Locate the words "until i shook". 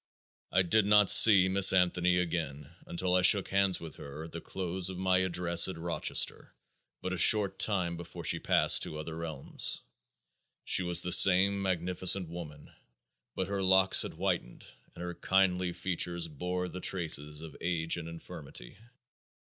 2.87-3.49